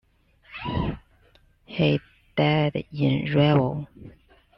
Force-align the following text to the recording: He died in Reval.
He 1.65 1.99
died 2.35 2.87
in 2.91 3.25
Reval. 3.25 3.87